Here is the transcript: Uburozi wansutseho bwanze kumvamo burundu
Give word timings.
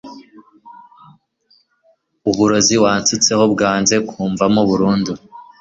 Uburozi 2.29 2.75
wansutseho 2.83 3.43
bwanze 3.53 3.95
kumvamo 4.09 4.61
burundu 4.69 5.11